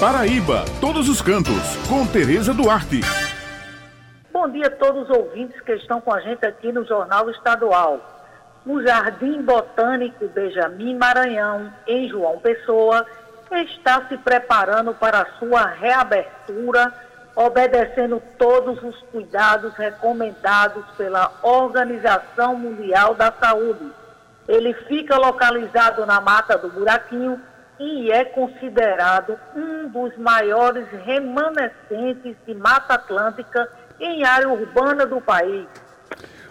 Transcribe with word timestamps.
Paraíba, 0.00 0.64
todos 0.80 1.08
os 1.08 1.20
cantos, 1.20 1.76
com 1.88 2.06
Tereza 2.06 2.54
Duarte. 2.54 3.00
Bom 4.32 4.48
dia 4.48 4.68
a 4.68 4.70
todos 4.70 5.10
os 5.10 5.16
ouvintes 5.16 5.60
que 5.62 5.72
estão 5.72 6.00
com 6.00 6.12
a 6.12 6.20
gente 6.20 6.46
aqui 6.46 6.70
no 6.70 6.86
Jornal 6.86 7.28
Estadual. 7.30 7.98
O 8.64 8.80
Jardim 8.80 9.42
Botânico 9.42 10.28
Benjamin 10.28 10.94
Maranhão, 10.96 11.72
em 11.84 12.08
João 12.08 12.38
Pessoa, 12.38 13.04
está 13.50 14.06
se 14.06 14.16
preparando 14.18 14.94
para 14.94 15.22
a 15.22 15.38
sua 15.40 15.66
reabertura, 15.66 16.94
obedecendo 17.34 18.22
todos 18.38 18.80
os 18.80 19.02
cuidados 19.10 19.74
recomendados 19.74 20.84
pela 20.96 21.32
Organização 21.42 22.54
Mundial 22.54 23.16
da 23.16 23.32
Saúde. 23.32 23.90
Ele 24.46 24.72
fica 24.86 25.16
localizado 25.16 26.06
na 26.06 26.20
Mata 26.20 26.56
do 26.56 26.68
Buraquinho, 26.68 27.42
e 27.78 28.10
é 28.10 28.24
considerado 28.24 29.38
um 29.54 29.88
dos 29.88 30.16
maiores 30.16 30.86
remanescentes 31.04 32.34
de 32.46 32.54
Mata 32.54 32.94
Atlântica 32.94 33.68
em 34.00 34.24
área 34.24 34.48
urbana 34.48 35.06
do 35.06 35.20
país. 35.20 35.66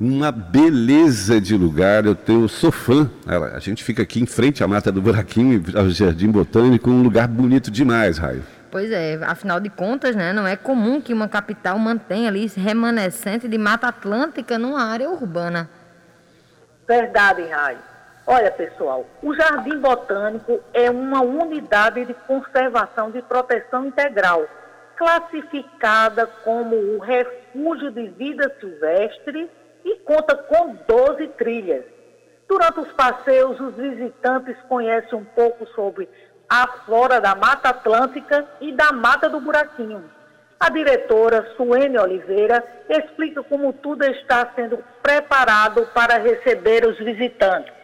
Uma 0.00 0.32
beleza 0.32 1.38
de 1.38 1.54
lugar, 1.54 2.06
eu 2.06 2.14
tenho, 2.14 2.48
sou 2.48 2.72
fã. 2.72 3.10
A 3.54 3.58
gente 3.58 3.84
fica 3.84 4.02
aqui 4.02 4.18
em 4.20 4.26
frente 4.26 4.64
à 4.64 4.68
Mata 4.68 4.90
do 4.90 5.02
Buraquinho, 5.02 5.62
ao 5.76 5.90
Jardim 5.90 6.30
Botânico, 6.30 6.88
um 6.88 7.02
lugar 7.02 7.28
bonito 7.28 7.70
demais, 7.70 8.16
Raio. 8.16 8.42
Pois 8.70 8.90
é, 8.90 9.18
afinal 9.22 9.60
de 9.60 9.68
contas, 9.68 10.16
né, 10.16 10.32
não 10.32 10.46
é 10.46 10.56
comum 10.56 11.00
que 11.02 11.12
uma 11.12 11.28
capital 11.28 11.78
mantenha 11.78 12.28
ali 12.28 12.46
remanescente 12.56 13.46
de 13.46 13.58
Mata 13.58 13.88
Atlântica 13.88 14.58
numa 14.58 14.84
área 14.84 15.10
urbana. 15.10 15.68
Verdade, 16.88 17.42
Raio. 17.42 17.78
Olha, 18.26 18.50
pessoal, 18.50 19.06
o 19.22 19.34
Jardim 19.34 19.78
Botânico 19.78 20.60
é 20.72 20.90
uma 20.90 21.22
unidade 21.22 22.04
de 22.04 22.14
conservação 22.14 23.10
de 23.10 23.22
proteção 23.22 23.86
integral, 23.86 24.46
classificada 24.96 26.26
como 26.44 26.76
o 26.76 26.98
refúgio 26.98 27.90
de 27.90 28.08
vida 28.08 28.54
silvestre 28.60 29.50
e 29.84 29.96
conta 30.00 30.36
com 30.36 30.76
12 30.86 31.28
trilhas. 31.28 31.84
Durante 32.46 32.80
os 32.80 32.92
passeios, 32.92 33.58
os 33.58 33.74
visitantes 33.74 34.56
conhecem 34.68 35.18
um 35.18 35.24
pouco 35.24 35.66
sobre 35.68 36.08
a 36.48 36.66
flora 36.84 37.20
da 37.20 37.34
Mata 37.34 37.70
Atlântica 37.70 38.46
e 38.60 38.72
da 38.72 38.92
Mata 38.92 39.28
do 39.28 39.40
Buraquinho. 39.40 40.04
A 40.58 40.68
diretora 40.68 41.48
Suene 41.56 41.98
Oliveira 41.98 42.62
explica 42.88 43.42
como 43.42 43.72
tudo 43.72 44.04
está 44.04 44.52
sendo 44.54 44.84
preparado 45.02 45.86
para 45.94 46.18
receber 46.18 46.84
os 46.84 46.98
visitantes. 46.98 47.79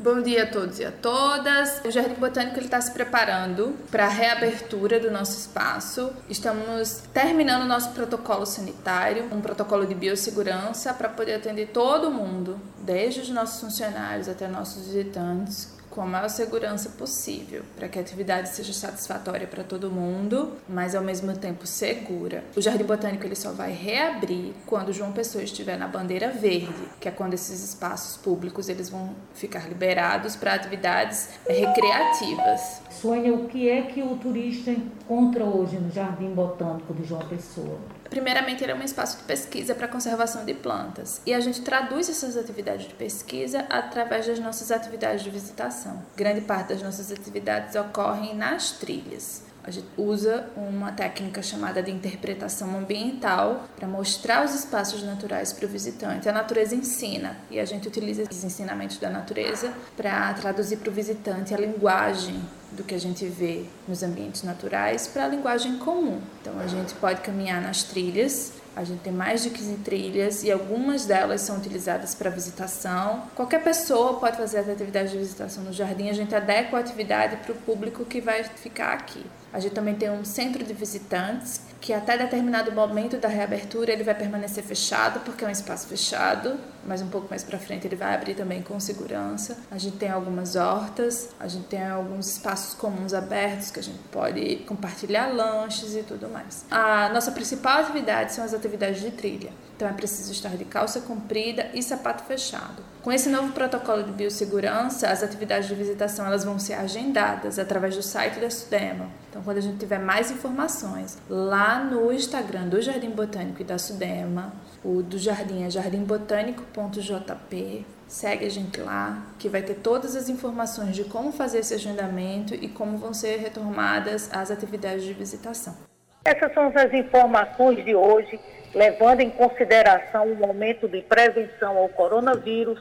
Bom 0.00 0.22
dia 0.22 0.44
a 0.44 0.46
todos 0.46 0.78
e 0.78 0.84
a 0.84 0.92
todas. 0.92 1.82
O 1.84 1.90
Jardim 1.90 2.14
Botânico 2.14 2.60
está 2.60 2.80
se 2.80 2.92
preparando 2.92 3.74
para 3.90 4.04
a 4.04 4.08
reabertura 4.08 5.00
do 5.00 5.10
nosso 5.10 5.36
espaço. 5.36 6.12
Estamos 6.30 7.02
terminando 7.12 7.62
o 7.62 7.66
nosso 7.66 7.90
protocolo 7.90 8.46
sanitário, 8.46 9.24
um 9.32 9.40
protocolo 9.40 9.84
de 9.84 9.96
biossegurança 9.96 10.94
para 10.94 11.08
poder 11.08 11.34
atender 11.34 11.70
todo 11.72 12.12
mundo, 12.12 12.60
desde 12.88 13.20
os 13.20 13.28
nossos 13.28 13.60
funcionários 13.60 14.30
até 14.30 14.48
nossos 14.48 14.86
visitantes, 14.86 15.76
com 15.90 16.00
a 16.00 16.06
maior 16.06 16.30
segurança 16.30 16.88
possível, 16.90 17.62
para 17.76 17.86
que 17.86 17.98
a 17.98 18.02
atividade 18.02 18.48
seja 18.48 18.72
satisfatória 18.72 19.46
para 19.46 19.62
todo 19.62 19.90
mundo, 19.90 20.52
mas 20.66 20.94
ao 20.94 21.02
mesmo 21.02 21.36
tempo 21.36 21.66
segura. 21.66 22.44
O 22.56 22.62
Jardim 22.62 22.84
Botânico 22.84 23.26
ele 23.26 23.34
só 23.34 23.52
vai 23.52 23.72
reabrir 23.72 24.54
quando 24.64 24.92
João 24.92 25.12
Pessoa 25.12 25.44
estiver 25.44 25.76
na 25.76 25.86
bandeira 25.86 26.30
verde, 26.30 26.88
que 26.98 27.08
é 27.08 27.10
quando 27.10 27.34
esses 27.34 27.62
espaços 27.62 28.16
públicos 28.16 28.70
eles 28.70 28.88
vão 28.88 29.14
ficar 29.34 29.68
liberados 29.68 30.34
para 30.34 30.54
atividades 30.54 31.28
recreativas. 31.46 32.80
Sônia, 32.90 33.34
o 33.34 33.48
que 33.48 33.68
é 33.68 33.82
que 33.82 34.02
o 34.02 34.16
turista 34.16 34.70
encontra 34.70 35.44
hoje 35.44 35.76
no 35.76 35.90
Jardim 35.90 36.30
Botânico 36.30 36.94
de 36.94 37.04
João 37.04 37.26
Pessoa? 37.28 37.78
Primeiramente, 38.08 38.62
ele 38.62 38.72
é 38.72 38.74
um 38.74 38.82
espaço 38.82 39.18
de 39.18 39.24
pesquisa 39.24 39.74
para 39.74 39.86
conservação 39.86 40.44
de 40.44 40.54
plantas 40.54 41.20
e 41.26 41.34
a 41.34 41.40
gente 41.40 41.60
traduz 41.60 42.08
essas 42.08 42.36
atividades 42.36 42.77
de 42.86 42.94
pesquisa 42.94 43.66
através 43.68 44.26
das 44.26 44.38
nossas 44.38 44.70
atividades 44.70 45.22
de 45.22 45.30
visitação. 45.30 46.02
Grande 46.16 46.40
parte 46.42 46.68
das 46.68 46.82
nossas 46.82 47.10
atividades 47.10 47.74
ocorrem 47.74 48.34
nas 48.34 48.72
trilhas. 48.72 49.48
A 49.68 49.70
gente 49.70 49.86
usa 49.98 50.48
uma 50.56 50.92
técnica 50.92 51.42
chamada 51.42 51.82
de 51.82 51.90
interpretação 51.90 52.78
ambiental 52.78 53.68
para 53.76 53.86
mostrar 53.86 54.42
os 54.42 54.54
espaços 54.54 55.02
naturais 55.02 55.52
para 55.52 55.66
o 55.66 55.68
visitante. 55.68 56.26
A 56.26 56.32
natureza 56.32 56.74
ensina 56.74 57.36
e 57.50 57.60
a 57.60 57.66
gente 57.66 57.86
utiliza 57.86 58.22
esses 58.22 58.42
ensinamentos 58.42 58.96
da 58.96 59.10
natureza 59.10 59.74
para 59.94 60.32
traduzir 60.32 60.78
para 60.78 60.88
o 60.88 60.92
visitante 60.92 61.52
a 61.52 61.58
linguagem 61.58 62.40
do 62.72 62.82
que 62.82 62.94
a 62.94 62.98
gente 62.98 63.26
vê 63.26 63.66
nos 63.86 64.02
ambientes 64.02 64.42
naturais 64.42 65.06
para 65.06 65.24
a 65.24 65.28
linguagem 65.28 65.76
comum. 65.76 66.18
Então 66.40 66.58
a 66.58 66.66
gente 66.66 66.94
pode 66.94 67.20
caminhar 67.20 67.60
nas 67.60 67.82
trilhas 67.82 68.54
a 68.78 68.84
gente 68.84 69.00
tem 69.00 69.12
mais 69.12 69.42
de 69.42 69.50
15 69.50 69.78
trilhas 69.78 70.44
e 70.44 70.52
algumas 70.52 71.04
delas 71.04 71.40
são 71.40 71.56
utilizadas 71.56 72.14
para 72.14 72.30
visitação. 72.30 73.24
Qualquer 73.34 73.60
pessoa 73.64 74.20
pode 74.20 74.36
fazer 74.36 74.58
as 74.58 74.68
atividades 74.68 75.10
de 75.10 75.18
visitação 75.18 75.64
no 75.64 75.72
jardim. 75.72 76.08
A 76.08 76.12
gente 76.12 76.32
adequa 76.32 76.76
a 76.76 76.80
atividade 76.80 77.38
para 77.38 77.50
o 77.50 77.56
público 77.56 78.04
que 78.04 78.20
vai 78.20 78.44
ficar 78.44 78.92
aqui. 78.92 79.26
A 79.52 79.58
gente 79.58 79.74
também 79.74 79.94
tem 79.94 80.10
um 80.10 80.24
centro 80.24 80.62
de 80.62 80.72
visitantes 80.74 81.62
que 81.80 81.92
até 81.92 82.18
determinado 82.18 82.70
momento 82.72 83.16
da 83.18 83.28
reabertura 83.28 83.92
ele 83.92 84.02
vai 84.02 84.14
permanecer 84.14 84.62
fechado 84.62 85.20
porque 85.20 85.44
é 85.44 85.48
um 85.48 85.50
espaço 85.50 85.86
fechado, 85.86 86.58
mas 86.84 87.00
um 87.00 87.08
pouco 87.08 87.28
mais 87.30 87.42
para 87.42 87.58
frente 87.58 87.86
ele 87.86 87.96
vai 87.96 88.14
abrir 88.14 88.34
também 88.34 88.62
com 88.62 88.78
segurança. 88.78 89.56
A 89.70 89.78
gente 89.78 89.96
tem 89.96 90.10
algumas 90.10 90.54
hortas, 90.56 91.30
a 91.38 91.48
gente 91.48 91.66
tem 91.66 91.86
alguns 91.86 92.28
espaços 92.28 92.74
comuns 92.74 93.14
abertos 93.14 93.70
que 93.70 93.80
a 93.80 93.82
gente 93.82 93.98
pode 94.10 94.56
compartilhar 94.66 95.28
lanches 95.28 95.94
e 95.94 96.02
tudo 96.02 96.28
mais. 96.28 96.64
A 96.70 97.08
nossa 97.10 97.32
principal 97.32 97.80
atividade 97.80 98.32
são 98.32 98.44
as 98.44 98.52
atividades 98.68 99.00
de 99.00 99.10
trilha. 99.10 99.50
Então 99.74 99.88
é 99.88 99.92
preciso 99.92 100.30
estar 100.32 100.56
de 100.56 100.64
calça 100.64 101.00
comprida 101.00 101.68
e 101.72 101.82
sapato 101.82 102.22
fechado. 102.24 102.82
Com 103.02 103.10
esse 103.12 103.28
novo 103.28 103.52
protocolo 103.52 104.02
de 104.02 104.12
biossegurança, 104.12 105.08
as 105.08 105.22
atividades 105.22 105.68
de 105.68 105.74
visitação 105.74 106.26
elas 106.26 106.44
vão 106.44 106.58
ser 106.58 106.72
agendadas 106.74 107.58
através 107.58 107.96
do 107.96 108.02
site 108.02 108.40
da 108.40 108.50
Sudema. 108.50 109.08
Então, 109.30 109.40
quando 109.42 109.58
a 109.58 109.60
gente 109.60 109.78
tiver 109.78 110.00
mais 110.00 110.30
informações 110.30 111.18
lá 111.28 111.82
no 111.84 112.12
Instagram 112.12 112.68
do 112.68 112.80
Jardim 112.82 113.10
Botânico 113.10 113.62
e 113.62 113.64
da 113.64 113.78
Sudema, 113.78 114.52
o 114.84 115.02
do 115.02 115.16
Jardim 115.16 115.62
é 115.62 115.70
jardimbotânico.jp. 115.70 117.86
Segue 118.08 118.46
a 118.46 118.50
gente 118.50 118.80
lá, 118.80 119.22
que 119.38 119.48
vai 119.48 119.62
ter 119.62 119.74
todas 119.74 120.16
as 120.16 120.28
informações 120.28 120.96
de 120.96 121.04
como 121.04 121.30
fazer 121.30 121.58
esse 121.58 121.74
agendamento 121.74 122.52
e 122.54 122.66
como 122.66 122.98
vão 122.98 123.14
ser 123.14 123.36
retomadas 123.36 124.28
as 124.32 124.50
atividades 124.50 125.04
de 125.04 125.12
visitação. 125.12 125.87
Essas 126.28 126.52
são 126.52 126.70
as 126.74 126.92
informações 126.92 127.82
de 127.82 127.94
hoje, 127.94 128.38
levando 128.74 129.20
em 129.20 129.30
consideração 129.30 130.26
o 130.26 130.36
momento 130.36 130.86
de 130.86 131.00
prevenção 131.00 131.78
ao 131.78 131.88
coronavírus, 131.88 132.78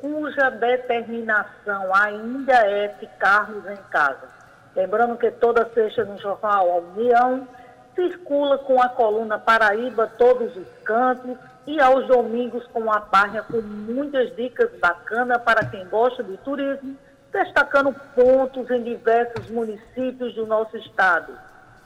cuja 0.00 0.48
determinação 0.50 1.92
ainda 1.92 2.52
é 2.52 2.94
ficarmos 3.00 3.66
em 3.66 3.82
casa. 3.90 4.28
Lembrando 4.76 5.16
que 5.16 5.28
toda 5.32 5.68
sexta 5.74 6.04
no 6.04 6.16
jornal 6.18 6.70
A 6.70 6.76
União 6.76 7.48
circula 7.96 8.58
com 8.58 8.80
a 8.80 8.88
coluna 8.88 9.40
Paraíba 9.40 10.06
todos 10.16 10.56
os 10.56 10.68
cantos 10.84 11.36
e 11.66 11.80
aos 11.80 12.06
domingos 12.06 12.64
com 12.68 12.92
a 12.92 13.00
página 13.00 13.42
com 13.42 13.60
muitas 13.60 14.36
dicas 14.36 14.70
bacanas 14.78 15.42
para 15.42 15.64
quem 15.64 15.84
gosta 15.88 16.22
de 16.22 16.36
turismo, 16.36 16.96
destacando 17.32 17.92
pontos 18.14 18.70
em 18.70 18.84
diversos 18.84 19.50
municípios 19.50 20.32
do 20.36 20.46
nosso 20.46 20.76
estado. 20.76 21.36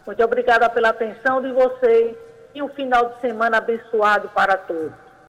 Muito 0.09 0.25
obrigada 0.25 0.71
pela 0.71 0.89
atenção 0.89 1.43
de 1.43 1.53
vocês 1.53 2.17
e 2.55 2.63
um 2.63 2.69
final 2.71 3.11
de 3.11 3.21
semana 3.21 3.59
abençoado 3.59 4.31
para 4.31 4.57
todos. 4.57 5.08